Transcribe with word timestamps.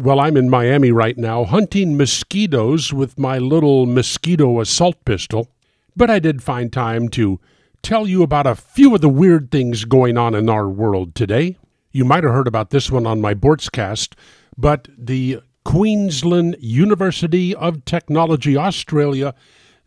Well, 0.00 0.20
I'm 0.20 0.36
in 0.36 0.48
Miami 0.48 0.92
right 0.92 1.18
now 1.18 1.42
hunting 1.42 1.96
mosquitoes 1.96 2.92
with 2.92 3.18
my 3.18 3.38
little 3.38 3.84
mosquito 3.84 4.60
assault 4.60 5.04
pistol, 5.04 5.48
but 5.96 6.08
I 6.08 6.20
did 6.20 6.40
find 6.40 6.72
time 6.72 7.08
to 7.10 7.40
tell 7.82 8.06
you 8.06 8.22
about 8.22 8.46
a 8.46 8.54
few 8.54 8.94
of 8.94 9.00
the 9.00 9.08
weird 9.08 9.50
things 9.50 9.84
going 9.84 10.16
on 10.16 10.36
in 10.36 10.48
our 10.48 10.68
world 10.68 11.16
today. 11.16 11.58
You 11.90 12.04
might 12.04 12.22
have 12.22 12.32
heard 12.32 12.46
about 12.46 12.70
this 12.70 12.92
one 12.92 13.08
on 13.08 13.20
my 13.20 13.34
Boortzcast, 13.34 14.14
but 14.56 14.86
the 14.96 15.40
Queensland 15.64 16.56
University 16.60 17.52
of 17.56 17.84
Technology 17.84 18.56
Australia, 18.56 19.34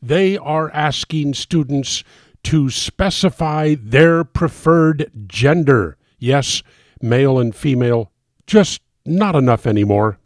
they 0.01 0.37
are 0.37 0.69
asking 0.71 1.35
students 1.35 2.03
to 2.43 2.69
specify 2.69 3.75
their 3.79 4.25
preferred 4.25 5.09
gender. 5.25 5.95
Yes, 6.19 6.63
male 7.01 7.39
and 7.39 7.55
female, 7.55 8.11
just 8.45 8.81
not 9.05 9.35
enough 9.35 9.65
anymore. 9.65 10.17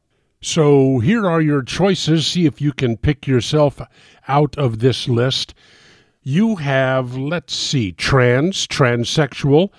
So 0.42 1.00
here 1.00 1.26
are 1.26 1.42
your 1.42 1.64
choices. 1.64 2.28
See 2.28 2.46
if 2.46 2.62
you 2.62 2.72
can 2.72 2.98
pick 2.98 3.26
yourself 3.26 3.82
out 4.28 4.58
of 4.58 4.80
this 4.80 5.08
list. 5.08 5.54
You 6.22 6.58
have, 6.58 7.16
let's 7.16 7.56
see, 7.56 7.92
trans, 7.92 8.68
transsexual, 8.68 9.70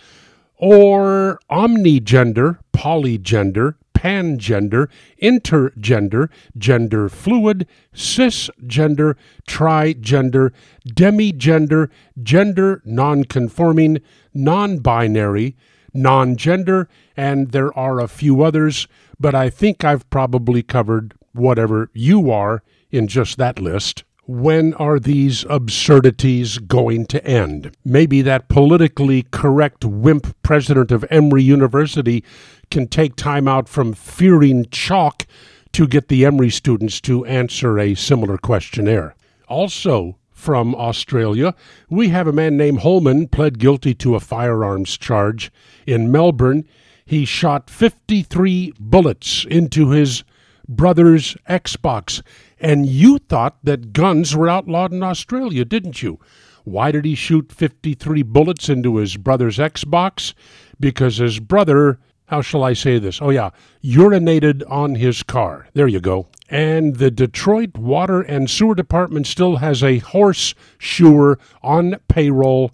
or 0.56 1.38
omnigender, 1.50 2.58
polygender, 2.72 3.74
pangender, 3.94 4.88
intergender, 5.22 6.28
gender 6.56 7.08
fluid, 7.08 7.66
cisgender, 7.94 9.16
trigender, 9.48 10.52
demigender, 10.86 11.90
gender 12.22 12.82
nonconforming, 12.84 14.00
non 14.34 14.78
binary, 14.78 15.56
non 15.96 16.36
gender, 16.36 16.88
and 17.16 17.52
there 17.52 17.76
are 17.78 18.00
a 18.00 18.08
few 18.08 18.42
others, 18.42 18.86
but 19.18 19.34
I 19.34 19.50
think 19.50 19.84
I've 19.84 20.08
probably 20.10 20.62
covered 20.62 21.14
whatever 21.32 21.90
you 21.92 22.30
are 22.30 22.62
in 22.90 23.08
just 23.08 23.38
that 23.38 23.58
list. 23.58 24.04
When 24.28 24.74
are 24.74 24.98
these 24.98 25.44
absurdities 25.48 26.58
going 26.58 27.06
to 27.06 27.24
end? 27.24 27.76
Maybe 27.84 28.22
that 28.22 28.48
politically 28.48 29.22
correct 29.30 29.84
wimp 29.84 30.34
president 30.42 30.90
of 30.90 31.04
Emory 31.10 31.44
University 31.44 32.24
can 32.70 32.88
take 32.88 33.14
time 33.14 33.46
out 33.46 33.68
from 33.68 33.92
fearing 33.92 34.66
chalk 34.70 35.26
to 35.72 35.86
get 35.86 36.08
the 36.08 36.24
Emory 36.24 36.50
students 36.50 37.00
to 37.02 37.24
answer 37.26 37.78
a 37.78 37.94
similar 37.94 38.36
questionnaire. 38.36 39.14
Also, 39.46 40.18
from 40.36 40.74
Australia, 40.74 41.54
we 41.88 42.10
have 42.10 42.28
a 42.28 42.32
man 42.32 42.58
named 42.58 42.80
Holman 42.80 43.26
pled 43.26 43.58
guilty 43.58 43.94
to 43.94 44.14
a 44.14 44.20
firearms 44.20 44.98
charge. 44.98 45.50
In 45.86 46.12
Melbourne, 46.12 46.68
he 47.06 47.24
shot 47.24 47.70
53 47.70 48.74
bullets 48.78 49.46
into 49.48 49.90
his 49.90 50.24
brother's 50.68 51.36
Xbox. 51.48 52.22
And 52.60 52.84
you 52.84 53.18
thought 53.18 53.56
that 53.64 53.94
guns 53.94 54.36
were 54.36 54.48
outlawed 54.48 54.92
in 54.92 55.02
Australia, 55.02 55.64
didn't 55.64 56.02
you? 56.02 56.20
Why 56.64 56.92
did 56.92 57.06
he 57.06 57.14
shoot 57.14 57.50
53 57.50 58.22
bullets 58.22 58.68
into 58.68 58.96
his 58.96 59.16
brother's 59.16 59.56
Xbox? 59.56 60.34
Because 60.78 61.16
his 61.16 61.40
brother, 61.40 61.98
how 62.26 62.42
shall 62.42 62.64
I 62.64 62.72
say 62.72 62.98
this? 62.98 63.22
Oh, 63.22 63.30
yeah, 63.30 63.50
urinated 63.84 64.62
on 64.68 64.96
his 64.96 65.22
car. 65.22 65.68
There 65.74 65.88
you 65.88 66.00
go. 66.00 66.26
And 66.48 66.96
the 66.96 67.10
Detroit 67.10 67.76
Water 67.76 68.20
and 68.20 68.50
Sewer 68.50 68.74
Department 68.74 69.26
still 69.26 69.56
has 69.56 69.82
a 69.82 69.98
horse 69.98 70.54
shoer 70.78 71.38
on 71.62 71.96
payroll, 72.08 72.72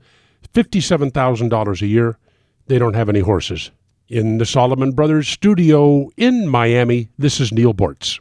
$57,000 0.53 1.83
a 1.83 1.87
year. 1.87 2.19
They 2.67 2.79
don't 2.79 2.95
have 2.95 3.09
any 3.09 3.21
horses. 3.21 3.71
In 4.09 4.39
the 4.39 4.47
Solomon 4.47 4.93
Brothers 4.93 5.29
studio 5.29 6.11
in 6.17 6.49
Miami, 6.49 7.09
this 7.19 7.41
is 7.41 7.53
Neal 7.53 7.73
Boortz. 7.73 8.21